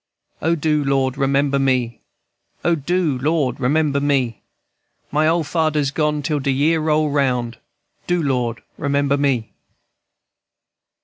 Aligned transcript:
"O 0.41 0.55
do, 0.55 0.83
Lord 0.83 1.15
remember 1.15 1.59
me! 1.59 2.01
O 2.65 2.73
do, 2.73 3.19
Lord, 3.19 3.59
remember 3.59 3.99
me! 4.01 4.41
My 5.11 5.27
old 5.27 5.45
fader's 5.45 5.91
gone 5.91 6.23
till 6.23 6.39
de 6.39 6.49
year 6.49 6.79
roll 6.79 7.11
round; 7.11 7.59
Do, 8.07 8.19
Lord, 8.23 8.63
remember 8.79 9.15
me!" 9.15 9.51